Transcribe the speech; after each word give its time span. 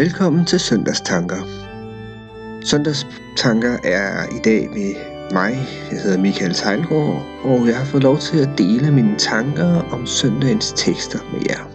Velkommen 0.00 0.46
til 0.46 0.60
Søndagstanker. 0.60 1.42
Søndagstanker 2.64 3.78
er 3.84 4.36
i 4.36 4.40
dag 4.44 4.68
ved 4.68 4.94
mig. 5.32 5.52
Jeg 5.90 6.00
hedder 6.02 6.18
Michael 6.18 6.54
Tejlgaard, 6.54 7.26
og 7.44 7.66
jeg 7.66 7.76
har 7.78 7.84
fået 7.84 8.02
lov 8.02 8.18
til 8.18 8.38
at 8.38 8.48
dele 8.58 8.92
mine 8.92 9.18
tanker 9.18 9.64
om 9.92 10.06
søndagens 10.06 10.72
tekster 10.76 11.18
med 11.32 11.40
jer. 11.48 11.70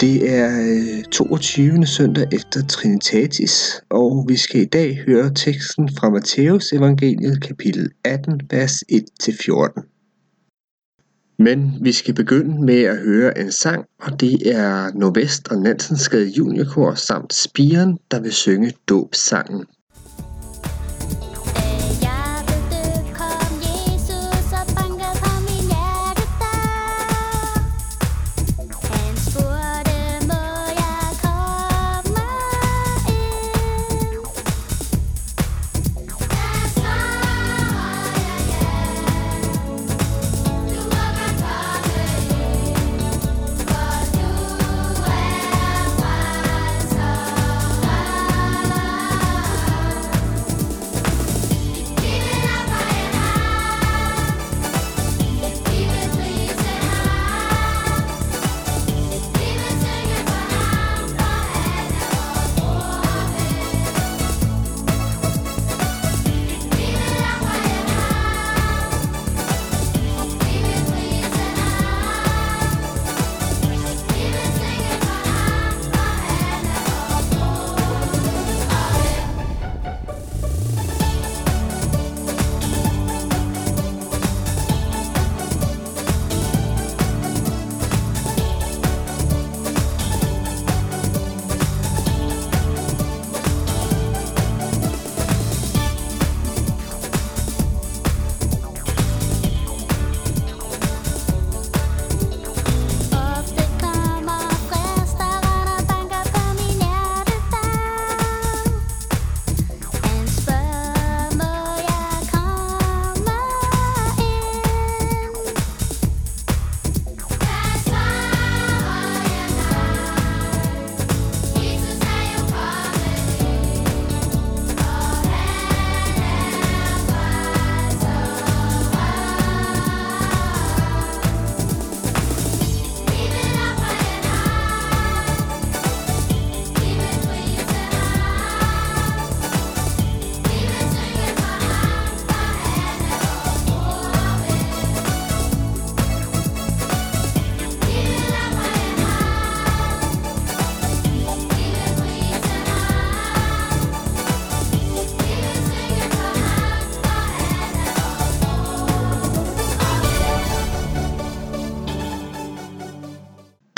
Det 0.00 0.34
er 0.34 0.50
øh, 0.98 1.04
22. 1.04 1.86
Søndag 1.86 2.26
efter 2.32 2.66
Trinitatis, 2.66 3.82
og 3.90 4.24
vi 4.28 4.36
skal 4.36 4.60
i 4.60 4.64
dag 4.64 5.02
høre 5.06 5.34
teksten 5.34 5.88
fra 5.98 6.10
Matthæus 6.10 6.72
evangeliet 6.72 7.42
kapitel 7.42 7.90
18, 8.04 8.40
vers 8.50 8.84
1-14. 8.92 9.93
Men 11.38 11.72
vi 11.80 11.92
skal 11.92 12.14
begynde 12.14 12.64
med 12.64 12.82
at 12.82 12.98
høre 12.98 13.38
en 13.38 13.52
sang, 13.52 13.84
og 14.00 14.20
det 14.20 14.56
er 14.56 14.90
Nordvest 14.94 15.48
og 15.48 15.58
Nansensgade 15.58 16.28
Juniorkor 16.28 16.94
samt 16.94 17.34
Spiren, 17.34 17.98
der 18.10 18.20
vil 18.20 18.32
synge 18.32 18.72
dåbsangen. 18.88 19.66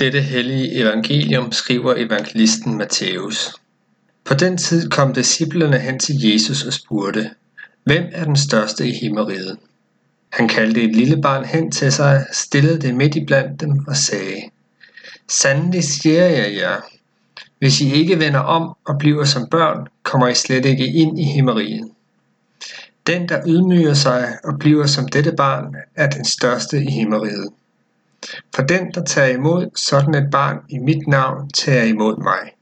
Dette 0.06 0.20
hellige 0.20 0.74
evangelium 0.74 1.52
skriver 1.52 1.94
evangelisten 1.96 2.76
Matthæus. 2.78 3.54
På 4.24 4.34
den 4.34 4.56
tid 4.56 4.90
kom 4.90 5.14
disciplerne 5.14 5.78
hen 5.78 5.98
til 5.98 6.14
Jesus 6.20 6.64
og 6.64 6.72
spurgte, 6.72 7.30
Hvem 7.84 8.04
er 8.12 8.24
den 8.24 8.36
største 8.36 8.88
i 8.88 8.92
himmeriget? 8.92 9.58
Han 10.32 10.48
kaldte 10.48 10.82
et 10.82 10.96
lille 10.96 11.22
barn 11.22 11.44
hen 11.44 11.70
til 11.70 11.92
sig, 11.92 12.26
stillede 12.32 12.80
det 12.80 12.94
midt 12.94 13.16
i 13.16 13.24
blandt 13.24 13.60
dem 13.60 13.84
og 13.88 13.96
sagde, 13.96 14.42
Sandelig 15.28 15.84
siger 15.84 16.24
jeg 16.24 16.54
jer, 16.54 16.80
hvis 17.58 17.80
I 17.80 17.92
ikke 17.92 18.18
vender 18.18 18.40
om 18.40 18.76
og 18.86 18.98
bliver 18.98 19.24
som 19.24 19.48
børn, 19.50 19.86
kommer 20.02 20.28
I 20.28 20.34
slet 20.34 20.64
ikke 20.64 20.86
ind 20.86 21.20
i 21.20 21.24
himmeriget. 21.24 21.90
Den, 23.06 23.28
der 23.28 23.42
ydmyger 23.46 23.94
sig 23.94 24.38
og 24.44 24.58
bliver 24.58 24.86
som 24.86 25.08
dette 25.08 25.32
barn, 25.32 25.74
er 25.94 26.10
den 26.10 26.24
største 26.24 26.84
i 26.84 26.90
himmeriget. 26.90 27.48
For 28.54 28.62
den, 28.62 28.92
der 28.94 29.04
tager 29.04 29.28
imod 29.28 29.70
sådan 29.76 30.14
et 30.14 30.30
barn 30.30 30.56
i 30.68 30.78
mit 30.78 31.06
navn, 31.08 31.50
tager 31.50 31.84
imod 31.84 32.22
mig. 32.22 32.52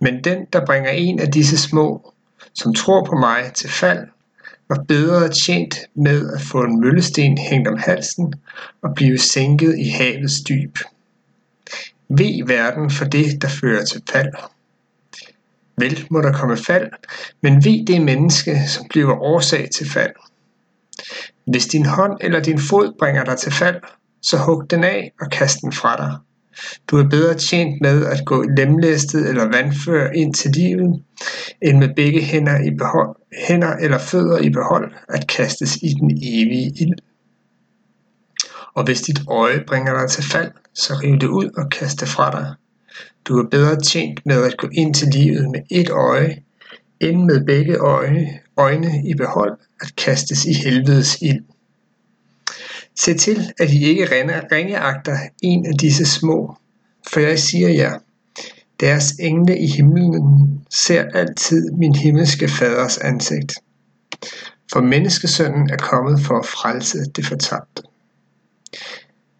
Men 0.00 0.24
den, 0.24 0.46
der 0.52 0.66
bringer 0.66 0.90
en 0.90 1.20
af 1.20 1.32
disse 1.32 1.58
små, 1.58 2.12
som 2.54 2.74
tror 2.74 3.04
på 3.04 3.14
mig, 3.14 3.50
til 3.54 3.70
fald, 3.70 4.06
var 4.68 4.84
bedre 4.88 5.28
tjent 5.28 5.78
med 5.94 6.32
at 6.32 6.40
få 6.40 6.62
en 6.62 6.80
møllesten 6.80 7.38
hængt 7.38 7.68
om 7.68 7.78
halsen 7.78 8.34
og 8.82 8.94
blive 8.94 9.18
sænket 9.18 9.78
i 9.78 9.88
havets 9.88 10.40
dyb. 10.48 10.78
Ved 12.08 12.46
verden 12.46 12.90
for 12.90 13.04
det, 13.04 13.42
der 13.42 13.48
fører 13.48 13.84
til 13.84 14.02
fald. 14.10 14.32
Vel 15.76 16.06
må 16.10 16.20
der 16.20 16.32
komme 16.32 16.56
fald, 16.56 16.90
men 17.40 17.64
ved 17.64 17.86
det 17.86 18.02
menneske, 18.02 18.68
som 18.68 18.86
bliver 18.90 19.14
årsag 19.14 19.68
til 19.70 19.90
fald. 19.90 20.12
Hvis 21.44 21.66
din 21.66 21.86
hånd 21.86 22.18
eller 22.20 22.40
din 22.40 22.58
fod 22.58 22.98
bringer 22.98 23.24
dig 23.24 23.36
til 23.36 23.52
fald, 23.52 23.80
så 24.22 24.38
hug 24.38 24.70
den 24.70 24.84
af 24.84 25.12
og 25.20 25.30
kast 25.30 25.60
den 25.60 25.72
fra 25.72 25.96
dig. 25.96 26.16
Du 26.88 26.96
er 26.96 27.08
bedre 27.08 27.34
tjent 27.34 27.80
med 27.80 28.06
at 28.06 28.24
gå 28.26 28.42
lemlæstet 28.42 29.28
eller 29.28 29.44
vandfør 29.44 30.10
ind 30.10 30.34
til 30.34 30.50
livet, 30.50 31.02
end 31.62 31.78
med 31.78 31.94
begge 31.96 32.22
hænder, 32.22 32.60
i 32.60 32.70
behold, 32.70 33.16
hænder 33.48 33.76
eller 33.76 33.98
fødder 33.98 34.38
i 34.38 34.50
behold 34.50 34.92
at 35.08 35.26
kastes 35.26 35.76
i 35.76 35.88
den 35.88 36.10
evige 36.10 36.72
ild. 36.80 36.98
Og 38.74 38.84
hvis 38.84 39.00
dit 39.00 39.20
øje 39.28 39.64
bringer 39.66 40.00
dig 40.00 40.10
til 40.10 40.24
fald, 40.24 40.50
så 40.74 40.94
riv 40.94 41.18
det 41.18 41.26
ud 41.26 41.50
og 41.56 41.70
kast 41.70 42.00
det 42.00 42.08
fra 42.08 42.30
dig. 42.30 42.54
Du 43.24 43.38
er 43.38 43.48
bedre 43.48 43.80
tjent 43.80 44.26
med 44.26 44.44
at 44.44 44.56
gå 44.56 44.68
ind 44.72 44.94
til 44.94 45.08
livet 45.08 45.50
med 45.50 45.60
et 45.70 45.90
øje, 45.90 46.36
end 47.00 47.24
med 47.24 47.44
begge 47.46 47.76
øje, 47.76 48.40
øjne 48.56 49.02
i 49.04 49.14
behold 49.14 49.58
at 49.80 49.96
kastes 49.96 50.44
i 50.44 50.52
helvedes 50.52 51.18
ild. 51.22 51.44
Se 52.98 53.14
til, 53.14 53.52
at 53.58 53.70
I 53.70 53.84
ikke 53.84 54.04
ringeagter 54.52 55.16
en 55.42 55.66
af 55.66 55.78
disse 55.78 56.06
små, 56.06 56.56
for 57.12 57.20
jeg 57.20 57.38
siger 57.38 57.68
jer, 57.68 57.98
deres 58.80 59.10
engle 59.10 59.58
i 59.58 59.66
himlen 59.66 60.60
ser 60.70 61.04
altid 61.14 61.70
min 61.70 61.94
himmelske 61.94 62.48
faders 62.48 62.98
ansigt. 62.98 63.54
For 64.72 64.80
menneskesønnen 64.80 65.70
er 65.70 65.76
kommet 65.76 66.20
for 66.20 66.38
at 66.38 66.46
frelse 66.46 66.98
det 67.16 67.26
fortabte. 67.26 67.82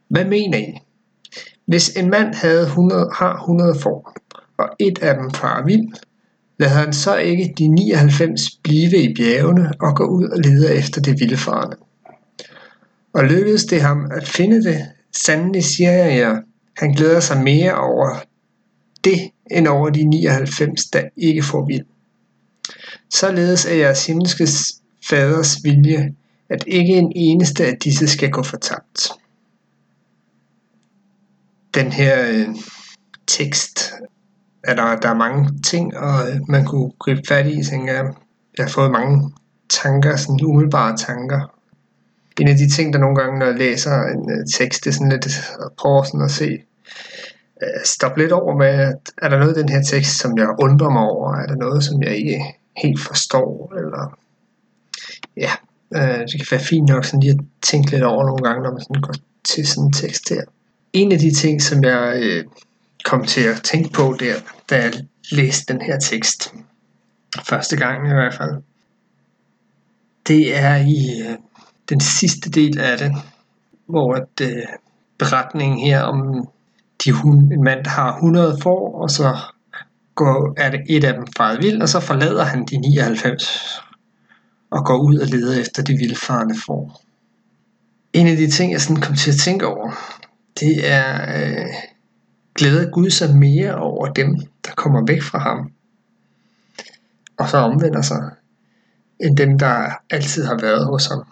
Hvad 0.08 0.24
mener 0.24 0.58
I? 0.58 0.78
Hvis 1.66 1.88
en 1.88 2.10
mand 2.10 2.34
havde 2.34 2.62
100, 2.62 3.10
har 3.14 3.34
100 3.34 3.74
får, 3.80 4.14
og 4.58 4.68
et 4.78 4.98
af 4.98 5.14
dem 5.14 5.30
farer 5.30 5.64
vild, 5.64 5.88
lader 6.58 6.72
han 6.72 6.92
så 6.92 7.16
ikke 7.16 7.54
de 7.58 7.68
99 7.68 8.50
blive 8.62 9.02
i 9.02 9.14
bjergene 9.14 9.72
og 9.80 9.96
gå 9.96 10.04
ud 10.04 10.28
og 10.28 10.38
lede 10.38 10.74
efter 10.74 11.00
det 11.00 11.20
vilde 11.20 11.36
farne. 11.36 11.76
Og 13.12 13.24
lykkedes 13.24 13.64
det 13.64 13.82
ham 13.82 14.10
at 14.10 14.28
finde 14.28 14.64
det, 14.64 14.86
sandelig 15.24 15.64
siger 15.64 15.92
jeg 15.92 16.18
jer, 16.18 16.40
han 16.76 16.92
glæder 16.92 17.20
sig 17.20 17.42
mere 17.42 17.74
over 17.74 18.16
det 19.04 19.30
end 19.50 19.68
over 19.68 19.90
de 19.90 20.04
99, 20.04 20.84
der 20.84 21.02
ikke 21.16 21.42
får 21.42 21.66
vild. 21.66 21.86
Således 23.10 23.64
er 23.64 23.74
jeres 23.74 24.06
himmelske 24.06 24.48
faders 25.08 25.64
vilje, 25.64 26.14
at 26.48 26.64
ikke 26.66 26.92
en 26.92 27.12
eneste 27.16 27.66
af 27.66 27.76
disse 27.76 28.08
skal 28.08 28.30
gå 28.30 28.42
fortabt. 28.42 29.08
Den 31.74 31.92
her 31.92 32.30
øh, 32.30 32.46
tekst, 33.26 33.92
er 34.64 34.74
der, 34.74 34.96
der 34.96 35.08
er 35.08 35.14
mange 35.14 35.60
ting, 35.66 35.96
og 35.96 36.30
øh, 36.30 36.40
man 36.48 36.64
kunne 36.64 36.90
gribe 36.98 37.20
fat 37.28 37.46
i, 37.46 37.64
tænker 37.64 37.92
jeg. 37.92 38.14
Jeg 38.58 38.64
har 38.64 38.70
fået 38.70 38.90
mange 38.90 39.32
tanker, 39.68 40.16
sådan 40.16 40.44
umiddelbare 40.44 40.96
tanker. 40.96 41.59
En 42.40 42.48
af 42.48 42.56
de 42.56 42.70
ting, 42.70 42.92
der 42.92 42.98
nogle 42.98 43.16
gange, 43.16 43.38
når 43.38 43.46
jeg 43.46 43.54
læser 43.54 44.02
en 44.02 44.30
øh, 44.30 44.46
tekst, 44.58 44.84
det 44.84 44.90
er 44.90 44.94
sådan 44.94 45.12
lidt 45.12 45.26
øh, 45.26 45.66
at 45.66 45.72
prøve 45.78 46.06
sådan 46.06 46.24
at 46.24 46.30
se, 46.30 46.50
øh, 47.62 47.80
stoppe 47.84 48.20
lidt 48.20 48.32
over 48.32 48.56
med, 48.56 48.66
at 48.66 49.02
er 49.22 49.28
der 49.28 49.38
noget 49.38 49.56
i 49.56 49.60
den 49.60 49.68
her 49.68 49.82
tekst, 49.82 50.18
som 50.18 50.38
jeg 50.38 50.48
undrer 50.58 50.90
mig 50.90 51.02
over? 51.02 51.34
Er 51.34 51.46
der 51.46 51.54
noget, 51.54 51.84
som 51.84 52.02
jeg 52.02 52.16
ikke 52.16 52.44
helt 52.76 53.00
forstår? 53.00 53.74
Eller 53.78 54.18
ja, 55.36 55.52
øh, 55.94 56.20
det 56.20 56.36
kan 56.38 56.46
være 56.50 56.60
fint 56.60 56.88
nok 56.88 57.04
sådan 57.04 57.20
lige 57.20 57.32
at 57.32 57.44
tænke 57.62 57.90
lidt 57.90 58.02
over 58.02 58.26
nogle 58.26 58.42
gange, 58.48 58.62
når 58.62 58.72
man 58.72 58.80
sådan 58.80 59.02
går 59.02 59.14
til 59.44 59.66
sådan 59.68 59.84
en 59.84 59.92
tekst 59.92 60.28
her. 60.28 60.42
En 60.92 61.12
af 61.12 61.18
de 61.18 61.34
ting, 61.34 61.62
som 61.62 61.84
jeg 61.84 62.20
øh, 62.22 62.44
kom 63.04 63.24
til 63.24 63.44
at 63.48 63.60
tænke 63.62 63.90
på 63.92 64.16
der, 64.20 64.34
da 64.70 64.82
jeg 64.82 64.92
læste 65.30 65.72
den 65.72 65.82
her 65.82 65.98
tekst, 65.98 66.54
første 67.44 67.76
gang 67.76 68.06
i 68.06 68.14
hvert 68.14 68.34
fald, 68.34 68.62
det 70.26 70.56
er 70.56 70.76
i 70.76 71.22
øh, 71.28 71.36
den 71.90 72.00
sidste 72.00 72.50
del 72.50 72.78
af 72.78 72.98
det, 72.98 73.12
hvor 73.86 74.14
at, 74.14 74.40
øh, 74.42 74.62
beretningen 75.18 75.78
her 75.78 76.02
om 76.02 76.48
de 77.04 77.12
hun, 77.12 77.52
en 77.52 77.64
mand, 77.64 77.84
der 77.84 77.90
har 77.90 78.14
100 78.14 78.58
får, 78.62 79.02
og 79.02 79.10
så 79.10 79.36
går, 80.14 80.54
er 80.56 80.70
det 80.70 80.80
et 80.88 81.04
af 81.04 81.14
dem 81.14 81.26
faret 81.36 81.62
vild, 81.62 81.82
og 81.82 81.88
så 81.88 82.00
forlader 82.00 82.44
han 82.44 82.64
de 82.64 82.76
99 82.76 83.82
og 84.70 84.84
går 84.84 84.98
ud 84.98 85.18
og 85.18 85.26
leder 85.26 85.60
efter 85.60 85.82
de 85.82 85.92
vildfarende 85.92 86.54
får. 86.66 87.02
En 88.12 88.26
af 88.26 88.36
de 88.36 88.50
ting, 88.50 88.72
jeg 88.72 88.80
sådan 88.80 89.02
kom 89.02 89.14
til 89.14 89.30
at 89.30 89.36
tænke 89.36 89.66
over, 89.66 89.90
det 90.60 90.90
er, 90.90 91.40
øh, 91.40 91.66
glæder 92.54 92.90
Gud 92.90 93.10
sig 93.10 93.36
mere 93.36 93.74
over 93.74 94.06
dem, 94.12 94.36
der 94.64 94.70
kommer 94.76 95.06
væk 95.06 95.22
fra 95.22 95.38
ham, 95.38 95.72
og 97.38 97.48
så 97.48 97.56
omvender 97.56 98.02
sig, 98.02 98.30
end 99.20 99.36
dem, 99.36 99.58
der 99.58 99.90
altid 100.10 100.44
har 100.44 100.58
været 100.60 100.86
hos 100.86 101.06
ham. 101.06 101.26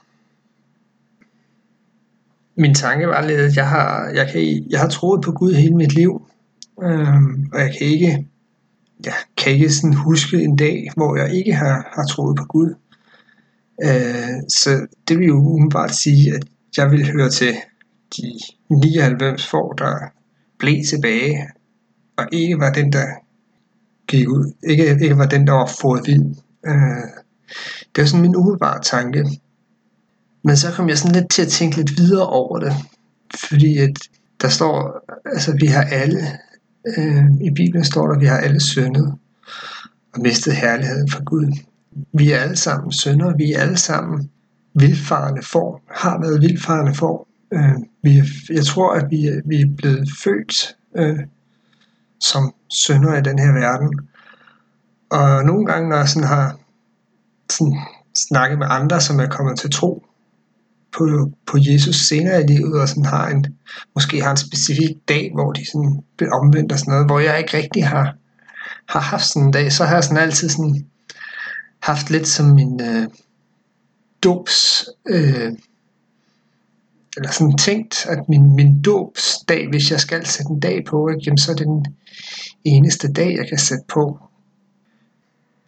Min 2.58 2.74
tanke 2.74 3.06
var 3.08 3.26
lidt, 3.26 3.40
at 3.40 3.56
jeg 3.56 3.68
har, 3.68 4.10
jeg 4.14 4.28
kan, 4.32 4.66
jeg 4.70 4.80
har 4.80 4.88
troet 4.88 5.22
på 5.24 5.32
Gud 5.32 5.54
hele 5.54 5.76
mit 5.76 5.94
liv, 5.94 6.22
øhm, 6.82 7.50
og 7.52 7.60
jeg 7.60 7.74
kan 7.78 7.86
ikke, 7.86 8.26
jeg 9.04 9.12
kan 9.36 9.52
ikke 9.52 9.70
sådan 9.70 9.94
huske 9.94 10.42
en 10.42 10.56
dag, 10.56 10.88
hvor 10.96 11.16
jeg 11.16 11.34
ikke 11.34 11.52
har, 11.52 11.92
har 11.94 12.06
troet 12.06 12.36
på 12.36 12.44
Gud. 12.44 12.74
Øh, 13.84 14.42
så 14.48 14.86
det 15.08 15.18
vil 15.18 15.26
jo 15.26 15.36
umiddelbart 15.36 15.94
sige, 15.94 16.34
at 16.34 16.44
jeg 16.76 16.90
vil 16.90 17.12
høre 17.12 17.30
til 17.30 17.54
de 18.16 18.22
99 18.70 19.46
får, 19.46 19.72
der 19.72 19.94
blev 20.58 20.84
tilbage, 20.88 21.48
og 22.16 22.26
ikke 22.32 22.58
var 22.58 22.72
den, 22.72 22.92
der 22.92 23.06
gik 24.08 24.28
ud, 24.28 24.52
ikke, 24.62 24.98
ikke 25.02 25.18
var 25.18 25.26
den, 25.26 25.46
der 25.46 25.52
var 25.52 25.70
fået 25.80 26.02
vild. 26.06 26.36
Øh, 26.66 27.08
det 27.94 28.02
var 28.02 28.04
sådan 28.04 28.22
min 28.22 28.36
umiddelbare 28.36 28.82
tanke. 28.82 29.24
Men 30.44 30.56
så 30.56 30.72
kom 30.72 30.88
jeg 30.88 30.98
sådan 30.98 31.14
lidt 31.14 31.30
til 31.30 31.42
at 31.42 31.48
tænke 31.48 31.76
lidt 31.76 31.98
videre 31.98 32.26
over 32.26 32.58
det, 32.58 32.72
fordi 33.48 33.78
at 33.78 33.98
der 34.40 34.48
står, 34.48 35.04
altså 35.26 35.56
vi 35.60 35.66
har 35.66 35.82
alle, 35.82 36.20
øh, 36.96 37.24
i 37.40 37.50
Bibelen 37.50 37.84
står 37.84 38.06
der, 38.06 38.14
at 38.14 38.20
vi 38.20 38.26
har 38.26 38.38
alle 38.38 38.60
syndet 38.60 39.14
og 40.14 40.20
mistet 40.20 40.54
herligheden 40.54 41.10
fra 41.10 41.22
Gud. 41.24 41.56
Vi 42.12 42.32
er 42.32 42.38
alle 42.38 42.56
sammen 42.56 42.92
syndere, 42.92 43.36
vi 43.36 43.52
er 43.52 43.60
alle 43.60 43.76
sammen 43.76 44.30
vildfarende 44.74 45.42
får, 45.42 45.82
har 45.90 46.20
været 46.20 46.40
vildfarende 46.40 46.94
får. 46.94 47.28
Øh, 47.52 47.74
vi, 48.02 48.22
jeg 48.50 48.64
tror, 48.64 48.94
at 48.94 49.10
vi, 49.10 49.30
vi 49.44 49.60
er 49.60 49.76
blevet 49.76 50.08
født 50.24 50.76
øh, 50.96 51.18
som 52.20 52.54
syndere 52.68 53.18
i 53.18 53.22
den 53.22 53.38
her 53.38 53.52
verden. 53.52 54.00
Og 55.10 55.44
nogle 55.44 55.66
gange, 55.66 55.88
når 55.88 55.96
jeg 55.96 56.08
sådan 56.08 56.28
har 56.28 56.58
sådan 57.50 57.78
snakket 58.28 58.58
med 58.58 58.66
andre, 58.70 59.00
som 59.00 59.20
er 59.20 59.28
kommet 59.28 59.58
til 59.58 59.70
tro 59.70 60.07
på, 60.92 61.32
på 61.46 61.58
Jesus 61.60 61.96
senere 61.96 62.42
i 62.42 62.46
livet, 62.46 62.80
og 62.80 62.88
sådan 62.88 63.04
har 63.04 63.28
en, 63.28 63.46
måske 63.94 64.22
har 64.22 64.30
en 64.30 64.36
specifik 64.36 64.96
dag, 65.08 65.30
hvor 65.34 65.52
de 65.52 65.66
sådan 65.66 66.02
bliver 66.16 66.34
omvendt 66.34 66.72
og 66.72 66.78
sådan 66.78 66.92
noget, 66.92 67.06
hvor 67.06 67.18
jeg 67.18 67.38
ikke 67.38 67.56
rigtig 67.56 67.86
har, 67.86 68.16
har 68.88 69.00
haft 69.00 69.26
sådan 69.26 69.46
en 69.46 69.52
dag, 69.52 69.72
så 69.72 69.84
har 69.84 69.94
jeg 69.94 70.04
sådan 70.04 70.22
altid 70.22 70.48
sådan 70.48 70.86
haft 71.80 72.10
lidt 72.10 72.28
som 72.28 72.46
min 72.46 72.80
øh, 72.82 73.08
dobs, 74.22 74.88
øh, 75.08 75.52
eller 77.16 77.30
sådan 77.30 77.56
tænkt, 77.56 78.06
at 78.06 78.28
min, 78.28 78.56
min 78.56 78.82
dobsdag, 78.82 79.68
hvis 79.68 79.90
jeg 79.90 80.00
skal 80.00 80.26
sætte 80.26 80.50
en 80.50 80.60
dag 80.60 80.84
på, 80.84 81.08
ikke, 81.08 81.22
jamen, 81.26 81.38
så 81.38 81.52
er 81.52 81.56
det 81.56 81.66
den 81.66 81.86
eneste 82.64 83.12
dag, 83.12 83.36
jeg 83.36 83.48
kan 83.48 83.58
sætte 83.58 83.84
på. 83.88 84.18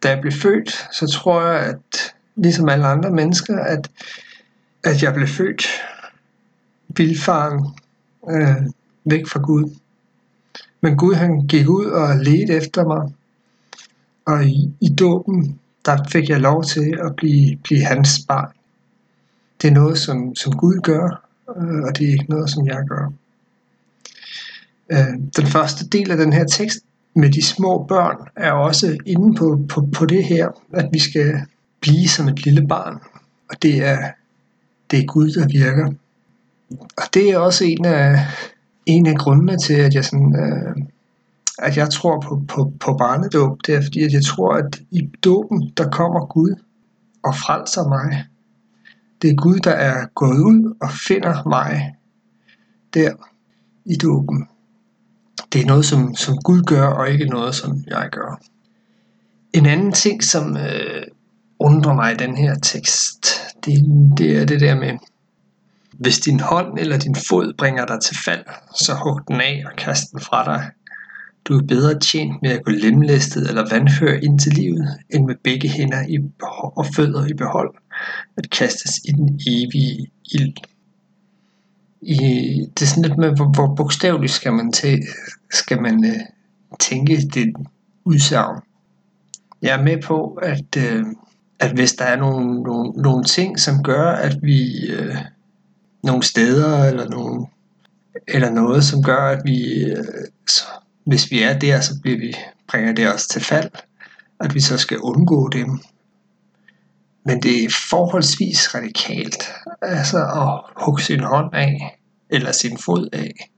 Da 0.03 0.09
jeg 0.09 0.21
blev 0.21 0.33
født, 0.33 0.89
så 0.93 1.07
tror 1.07 1.43
jeg, 1.43 1.61
at 1.61 2.15
ligesom 2.37 2.69
alle 2.69 2.87
andre 2.87 3.11
mennesker, 3.11 3.59
at, 3.59 3.91
at 4.85 5.03
jeg 5.03 5.15
blev 5.15 5.29
født 5.29 5.67
vildfaren 6.97 7.67
øh, 8.31 8.71
væk 9.05 9.27
fra 9.27 9.41
Gud. 9.41 9.77
Men 10.81 10.97
Gud 10.97 11.15
han 11.15 11.47
gik 11.47 11.69
ud 11.69 11.87
og 11.87 12.17
ledte 12.17 12.55
efter 12.55 12.85
mig, 12.85 13.13
og 14.27 14.45
i, 14.45 14.75
i 14.81 14.89
dåben, 14.89 15.59
der 15.85 16.05
fik 16.13 16.29
jeg 16.29 16.41
lov 16.41 16.65
til 16.65 16.99
at 17.05 17.17
blive, 17.17 17.57
blive 17.57 17.85
hans 17.85 18.21
barn. 18.29 18.53
Det 19.63 19.69
er 19.69 19.75
noget, 19.75 19.99
som, 19.99 20.35
som 20.35 20.53
Gud 20.53 20.81
gør, 20.83 21.29
øh, 21.57 21.83
og 21.83 21.99
det 21.99 22.09
er 22.09 22.13
ikke 22.13 22.31
noget, 22.31 22.51
som 22.51 22.67
jeg 22.67 22.85
gør. 22.89 23.13
Øh, 24.93 25.15
den 25.37 25.47
første 25.47 25.89
del 25.89 26.11
af 26.11 26.17
den 26.17 26.33
her 26.33 26.45
tekst 26.45 26.79
med 27.15 27.31
de 27.31 27.43
små 27.43 27.85
børn 27.89 28.17
er 28.37 28.53
også 28.53 28.99
inde 29.07 29.35
på, 29.35 29.65
på, 29.69 29.89
på 29.95 30.07
det 30.07 30.25
her, 30.25 30.49
at 30.73 30.89
vi 30.93 30.99
skal 30.99 31.41
blive 31.81 32.09
som 32.09 32.29
et 32.29 32.45
lille 32.45 32.69
barn. 32.69 32.99
Og 33.51 33.63
det 33.63 33.85
er, 33.87 34.11
det 34.91 34.99
er 34.99 35.07
Gud, 35.07 35.31
der 35.31 35.47
virker. 35.47 35.93
Og 36.71 37.05
det 37.15 37.31
er 37.31 37.39
også 37.39 37.65
en 37.65 37.85
af, 37.85 38.27
en 38.87 39.07
af 39.07 39.17
grundene 39.17 39.59
til, 39.59 39.75
at 39.75 39.95
jeg, 39.95 40.05
sådan, 40.05 40.37
øh, 40.37 40.77
at 41.59 41.77
jeg 41.77 41.91
tror 41.91 42.21
på, 42.21 42.43
på, 42.49 42.73
på 42.81 42.97
barnedåb. 42.97 43.59
Det 43.67 43.75
er 43.75 43.83
fordi, 43.83 44.03
at 44.03 44.13
jeg 44.13 44.25
tror, 44.25 44.55
at 44.55 44.81
i 44.91 45.11
dåben, 45.25 45.73
der 45.77 45.91
kommer 45.91 46.27
Gud 46.27 46.55
og 47.23 47.35
frelser 47.35 47.89
mig. 47.89 48.25
Det 49.23 49.31
er 49.31 49.35
Gud, 49.35 49.59
der 49.59 49.71
er 49.71 50.07
gået 50.15 50.39
ud 50.39 50.77
og 50.81 50.91
finder 51.09 51.49
mig 51.49 51.95
der 52.95 53.13
i 53.85 53.97
dåben. 53.97 54.49
Det 55.53 55.63
er 55.63 55.67
noget, 55.67 55.85
som, 55.85 56.15
som 56.15 56.37
Gud 56.37 56.63
gør, 56.63 56.87
og 56.87 57.11
ikke 57.11 57.25
noget, 57.25 57.55
som 57.55 57.85
jeg 57.87 58.09
gør. 58.13 58.41
En 59.53 59.67
anden 59.67 59.93
ting, 59.93 60.25
som 60.25 60.57
øh, 60.57 61.03
undrer 61.61 61.95
mig 61.95 62.13
i 62.13 62.17
den 62.17 62.37
her 62.37 62.55
tekst, 62.55 63.27
det, 63.65 63.75
det 64.19 64.37
er 64.37 64.45
det 64.47 64.61
der 64.61 64.75
med, 64.75 64.99
hvis 66.01 66.19
din 66.19 66.41
hånd 66.41 66.79
eller 66.79 66.99
din 66.99 67.17
fod 67.29 67.55
bringer 67.59 67.87
dig 67.87 68.01
til 68.01 68.17
fald, 68.25 68.45
så 68.75 68.95
hug 68.95 69.21
den 69.29 69.41
af 69.41 69.63
og 69.67 69.77
kast 69.77 70.13
den 70.13 70.21
fra 70.21 70.45
dig. 70.45 70.71
Du 71.45 71.59
er 71.59 71.63
bedre 71.63 71.99
tjent 71.99 72.43
med 72.43 72.51
at 72.51 72.65
gå 72.65 72.71
lemlæstet 72.71 73.49
eller 73.49 73.69
vandhør 73.71 74.13
ind 74.13 74.39
til 74.39 74.53
livet, 74.53 74.99
end 75.11 75.27
med 75.27 75.35
begge 75.45 75.69
hænder 75.69 76.07
i 76.09 76.19
og 76.77 76.87
fødder 76.97 77.27
i 77.27 77.33
behold, 77.33 77.75
at 78.37 78.51
kastes 78.51 78.91
i 79.05 79.13
den 79.13 79.41
evige 79.47 80.11
ild. 80.33 80.57
I, 82.03 82.19
det 82.75 82.83
er 82.83 82.87
sådan 82.87 83.03
lidt 83.03 83.19
med, 83.19 83.37
hvor, 83.37 83.53
hvor 83.55 83.75
bogstaveligt 83.75 84.33
skal 84.33 84.53
man, 84.53 84.73
til, 84.73 85.03
skal 85.51 85.83
man 85.83 86.05
øh, 86.05 86.21
tænke 86.81 87.17
det 87.17 87.55
udsagn. 88.05 88.61
Jeg 89.63 89.81
er 89.81 89.83
med 89.83 90.03
på, 90.03 90.39
at, 90.43 90.77
øh, 90.77 91.05
at 91.61 91.73
hvis 91.73 91.93
der 91.93 92.05
er 92.05 92.17
nogle, 92.17 92.63
nogle, 92.63 92.93
nogle 92.93 93.25
ting, 93.25 93.61
som 93.61 93.83
gør, 93.83 94.11
at 94.11 94.43
vi 94.43 94.87
øh, 94.87 95.17
nogle 96.03 96.23
steder 96.23 96.85
eller 96.85 97.09
nogle 97.09 97.47
eller 98.29 98.51
noget, 98.51 98.85
som 98.85 99.03
gør, 99.03 99.29
at 99.29 99.41
vi 99.45 99.85
øh, 99.85 100.05
så, 100.49 100.63
hvis 101.07 101.31
vi 101.31 101.43
er 101.43 101.59
der, 101.59 101.81
så 101.81 102.01
bliver 102.03 102.19
vi, 102.19 102.35
bringer 102.69 102.93
det 102.93 103.15
os 103.15 103.27
til 103.27 103.45
fald, 103.45 103.71
at 104.41 104.55
vi 104.55 104.61
så 104.61 104.79
skal 104.79 104.99
undgå 104.99 105.49
dem. 105.49 105.81
Men 107.25 107.43
det 107.43 107.65
er 107.65 107.69
forholdsvis 107.91 108.75
radikalt, 108.75 109.53
altså 109.83 110.19
at 110.19 110.85
hugge 110.85 111.03
sin 111.03 111.21
hånd 111.21 111.55
af, 111.55 111.99
eller 112.31 112.53
sin 112.53 112.79
fod 112.79 113.09
af. 113.13 113.51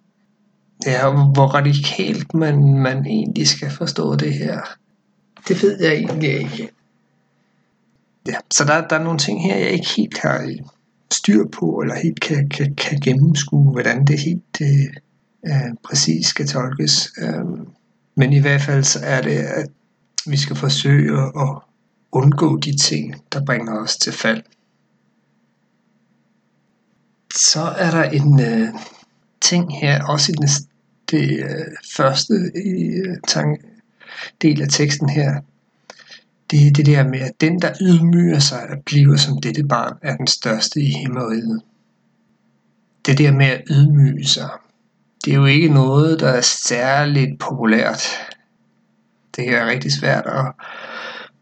Ja, 0.86 1.10
hvor 1.10 1.46
radikalt 1.46 2.34
man, 2.34 2.78
man 2.78 3.06
egentlig 3.06 3.48
skal 3.48 3.70
forstå 3.70 4.16
det 4.16 4.34
her, 4.34 4.60
det 5.48 5.62
ved 5.62 5.82
jeg 5.82 5.92
egentlig 5.92 6.30
ikke. 6.30 6.70
Ja, 8.26 8.34
så 8.50 8.64
der, 8.64 8.88
der 8.88 8.98
er 8.98 9.02
nogle 9.02 9.18
ting 9.18 9.42
her, 9.42 9.56
jeg 9.56 9.70
ikke 9.70 9.88
helt 9.96 10.18
har 10.18 10.42
øh, 10.42 10.58
styr 11.12 11.46
på, 11.52 11.80
eller 11.80 11.94
helt 11.94 12.20
kan, 12.20 12.48
kan, 12.48 12.74
kan 12.74 13.00
gennemskue, 13.00 13.72
hvordan 13.72 14.04
det 14.06 14.18
helt 14.18 14.60
øh, 14.62 14.96
øh, 15.46 15.74
præcis 15.84 16.26
skal 16.26 16.46
tolkes. 16.46 17.12
Øh, 17.18 17.44
Men 18.14 18.32
i 18.32 18.38
hvert 18.38 18.60
fald 18.60 18.84
så 18.84 18.98
er 19.02 19.20
det, 19.22 19.36
at 19.36 19.68
vi 20.26 20.36
skal 20.36 20.56
forsøge 20.56 21.18
at 21.18 21.58
undgå 22.12 22.56
de 22.56 22.76
ting, 22.76 23.14
der 23.32 23.44
bringer 23.44 23.78
os 23.78 23.96
til 23.96 24.12
fald. 24.12 24.42
Så 27.36 27.60
er 27.60 27.90
der 27.90 28.02
en 28.02 28.40
øh, 28.40 28.68
ting 29.40 29.78
her, 29.80 30.04
også 30.04 30.32
i 30.32 30.34
den, 30.34 30.48
det 31.10 31.44
øh, 31.44 31.66
første 31.96 32.52
i, 32.64 32.84
øh, 32.84 33.16
tank, 33.28 33.60
del 34.42 34.62
af 34.62 34.68
teksten 34.68 35.08
her. 35.08 35.40
Det 36.52 36.66
er 36.66 36.70
det 36.70 36.86
der 36.86 37.08
med, 37.08 37.20
at 37.20 37.40
den, 37.40 37.62
der 37.62 37.72
ydmyger 37.80 38.38
sig 38.38 38.70
og 38.70 38.76
bliver 38.84 39.16
som 39.16 39.40
dette 39.40 39.64
barn, 39.64 39.96
er 40.02 40.16
den 40.16 40.26
største 40.26 40.80
i 40.80 40.90
himmeriget. 40.90 41.62
Det 43.06 43.18
der 43.18 43.32
med 43.32 43.46
at 43.46 43.62
ydmyge 43.70 44.26
sig, 44.26 44.48
det 45.24 45.32
er 45.32 45.36
jo 45.36 45.44
ikke 45.44 45.68
noget, 45.68 46.20
der 46.20 46.28
er 46.28 46.40
særligt 46.40 47.38
populært. 47.38 48.02
Det 49.36 49.48
er 49.48 49.66
rigtig 49.66 49.92
svært 49.92 50.24
at 50.26 50.52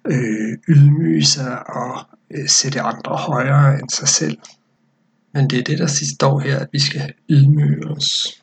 øh, 0.04 0.58
ydmyge 0.68 1.24
sig 1.24 1.68
og 1.68 2.00
øh, 2.30 2.48
sætte 2.48 2.80
andre 2.80 3.16
højere 3.16 3.80
end 3.80 3.90
sig 3.90 4.08
selv. 4.08 4.38
Men 5.34 5.50
det 5.50 5.58
er 5.58 5.64
det, 5.64 5.78
der 5.78 5.86
sidst 5.86 6.14
står 6.14 6.38
her, 6.40 6.58
at 6.58 6.68
vi 6.72 6.78
skal 6.78 7.12
ydmyge 7.30 7.86
os. 7.86 8.42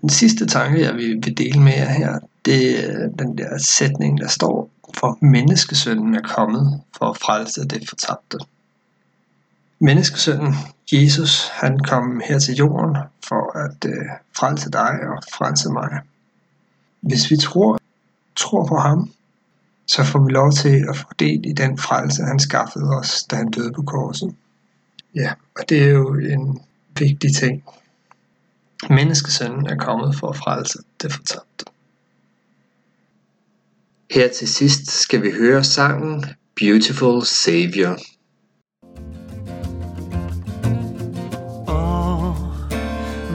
Den 0.00 0.08
sidste 0.08 0.46
tanke, 0.46 0.80
jeg 0.80 0.94
vil 0.94 1.36
dele 1.38 1.60
med 1.60 1.72
jer 1.72 1.92
her, 1.92 2.18
det 2.44 2.90
er 2.90 3.08
den 3.08 3.38
der 3.38 3.58
sætning, 3.58 4.20
der 4.20 4.28
står, 4.28 4.70
for 4.94 5.18
menneskesønnen 5.20 6.14
er 6.14 6.22
kommet 6.22 6.82
for 6.98 7.10
at 7.10 7.16
frelse 7.16 7.64
det 7.64 7.88
fortabte. 7.88 8.38
Menneskesønnen, 9.80 10.54
Jesus, 10.92 11.48
han 11.48 11.78
kom 11.78 12.22
her 12.28 12.38
til 12.38 12.54
jorden 12.54 12.96
for 13.28 13.58
at 13.58 13.84
øh, 13.86 14.06
frelse 14.36 14.70
dig 14.70 15.00
og 15.08 15.22
frelse 15.38 15.72
mig. 15.72 16.00
Hvis 17.00 17.30
vi 17.30 17.36
tror, 17.36 17.78
tror 18.36 18.66
på 18.66 18.76
ham, 18.76 19.10
så 19.86 20.04
får 20.04 20.18
vi 20.18 20.32
lov 20.32 20.52
til 20.52 20.86
at 20.88 20.96
få 20.96 21.06
del 21.18 21.46
i 21.46 21.52
den 21.52 21.78
frelse, 21.78 22.22
han 22.22 22.38
skaffede 22.38 22.96
os, 22.96 23.24
da 23.30 23.36
han 23.36 23.50
døde 23.50 23.72
på 23.72 23.82
korset. 23.82 24.34
Ja, 25.14 25.32
og 25.58 25.68
det 25.68 25.82
er 25.82 25.88
jo 25.88 26.14
en 26.14 26.60
vigtig 26.98 27.36
ting. 27.36 27.64
Menneskesønnen 28.90 29.66
er 29.66 29.76
kommet 29.76 30.16
for 30.16 30.28
at 30.28 30.36
frelse 30.36 30.78
det 31.02 31.12
fortabte. 31.12 31.64
Her 34.10 34.28
til 34.28 34.48
sidst 34.48 34.90
skal 34.90 35.22
vi 35.22 35.30
høre 35.30 35.64
sangen 35.64 36.24
Beautiful 36.56 37.24
Savior. 37.24 37.98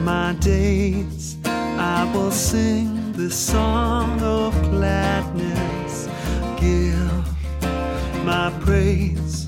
My 0.04 0.34
days 0.40 1.36
I 1.78 2.10
will 2.14 2.32
sing 2.32 3.12
the 3.12 3.30
song 3.30 4.22
of 4.22 4.54
gladness. 4.70 6.08
Give 6.60 7.24
my 8.24 8.50
praise 8.60 9.46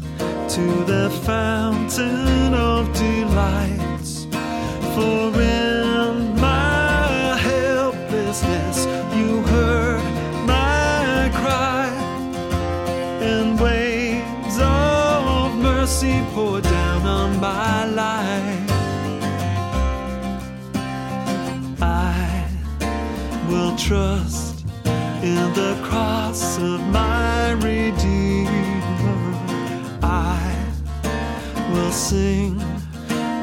to 0.54 0.84
the 0.86 1.10
fountain 1.24 2.54
of 2.54 2.86
delights. 2.94 4.26
For 4.94 5.30
trust 23.76 24.64
in 25.22 25.52
the 25.54 25.78
cross 25.82 26.58
of 26.58 26.80
my 26.88 27.52
Redeemer. 27.52 29.34
I 30.02 30.54
will 31.72 31.90
sing 31.90 32.60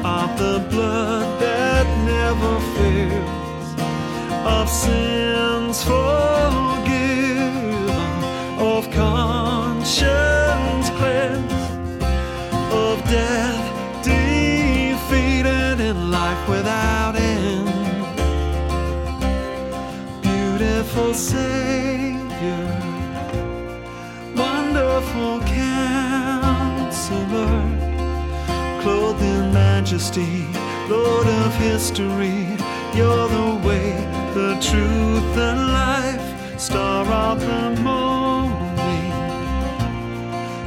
of 0.04 0.38
the 0.38 0.60
blood 0.70 1.40
that 1.40 1.86
never 2.06 2.60
fails, 2.76 3.74
of 4.46 4.68
sins 4.68 5.82
forgiven, 5.84 7.90
of 8.58 8.88
conscience 8.90 10.90
cleansed, 10.98 12.02
of 12.72 13.02
death 13.04 13.70
defeated, 14.02 15.80
and 15.80 16.10
life 16.10 16.48
without 16.48 17.01
Beautiful 21.12 21.38
Savior, 21.38 22.68
wonderful 24.34 25.40
Counselor 25.40 26.88
clothed 28.80 29.20
in 29.20 29.52
majesty, 29.52 30.46
Lord 30.88 31.26
of 31.26 31.54
history. 31.56 32.56
You're 32.96 33.28
the 33.28 33.60
way, 33.62 33.92
the 34.32 34.56
truth, 34.62 35.36
and 35.36 35.60
life, 35.72 36.58
star 36.58 37.04
of 37.04 37.40
the 37.40 37.76
morning, 37.82 39.12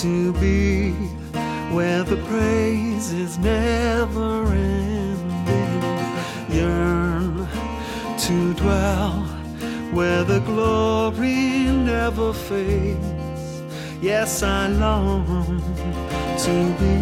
to 0.02 0.30
be 0.34 0.90
where 1.72 2.02
the 2.02 2.18
praise 2.28 3.12
is 3.14 3.38
never 3.38 4.44
ending. 4.44 5.82
Yearn 6.54 7.48
to 8.18 8.52
dwell 8.54 9.22
where 9.94 10.22
the 10.22 10.40
glory 10.40 11.64
never 11.92 12.34
fades. 12.34 13.62
Yes, 14.02 14.42
I 14.42 14.66
long 14.68 15.62
to 16.44 16.54
be 16.78 16.96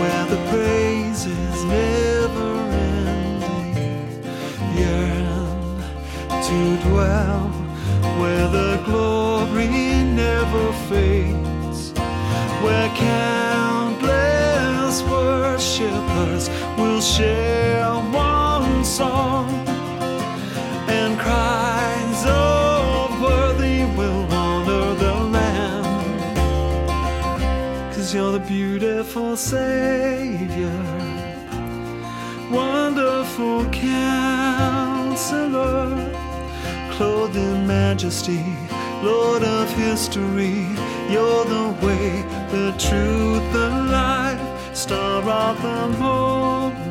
where 0.00 0.24
the 0.32 0.40
praise 0.50 1.26
is 1.26 1.64
never 1.64 2.52
ending. 2.94 4.24
Yearn 4.80 5.82
to 6.48 6.88
dwell 6.88 7.40
where 8.18 8.48
the 8.48 8.80
glory 8.86 9.35
where 12.66 12.90
countless 12.96 15.02
worshippers 15.04 16.50
will 16.76 17.00
share 17.00 17.94
one 18.10 18.84
song, 18.84 19.48
and 20.88 21.16
cries 21.16 22.26
of 22.26 23.20
worthy 23.22 23.84
will 23.98 24.26
honor 24.32 24.94
the 24.96 25.14
Lamb. 25.34 25.84
Cause 27.92 28.12
you're 28.12 28.32
the 28.32 28.40
beautiful 28.40 29.36
Savior, 29.36 30.82
wonderful 32.50 33.64
counselor 33.70 35.86
clothed 36.94 37.36
in 37.36 37.66
majesty, 37.66 38.44
Lord 39.02 39.42
of 39.42 39.70
history. 39.70 40.66
You're 41.10 41.44
the 41.44 41.74
way, 41.82 42.22
the 42.50 42.74
truth, 42.78 43.52
the 43.52 43.70
life, 43.90 44.40
star 44.76 45.22
of 45.22 45.62
the 45.62 45.88
morning, 45.98 46.82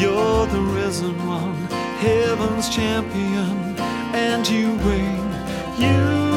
You're 0.00 0.46
the 0.46 0.60
risen 0.60 1.16
one, 1.26 1.56
heaven's 1.98 2.68
champion, 2.68 3.76
and 4.14 4.48
you 4.48 4.72
reign, 4.88 5.30
you 5.78 6.29